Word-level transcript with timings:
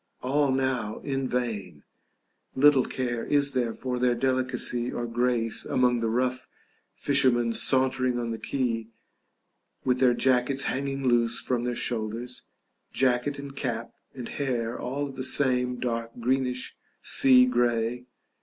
All 0.23 0.51
now 0.51 0.97
in 1.01 1.27
vain: 1.27 1.83
little 2.55 2.83
care 2.85 3.23
is 3.23 3.53
there 3.53 3.71
for 3.71 3.99
their 3.99 4.15
delicacy 4.15 4.91
or 4.91 5.05
grace 5.05 5.63
among 5.63 5.99
the 5.99 6.09
rough 6.09 6.47
fishermen 6.95 7.53
sauntering 7.53 8.17
on 8.17 8.31
the 8.31 8.39
quay 8.39 8.87
with 9.85 9.99
their 9.99 10.15
jackets 10.15 10.63
hanging 10.63 11.07
loose 11.07 11.39
from 11.39 11.65
their 11.65 11.75
shoulders, 11.75 12.45
jacket 12.91 13.37
and 13.37 13.55
cap 13.55 13.91
and 14.15 14.27
hair 14.29 14.79
all 14.79 15.05
of 15.07 15.15
the 15.15 15.23
same 15.23 15.75
dark 15.79 16.13
greenish 16.19 16.75
sea 17.03 17.45
grey. 17.45 18.07